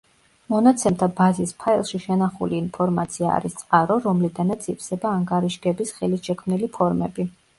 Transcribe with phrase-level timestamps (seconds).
[0.51, 7.29] მონაცემთა ბაზის ფაილში შენახული ინფორმაცია არის წყარო რომლიდანაც ივსება ანგარიშგების ხელით შექმნილი ფორმები.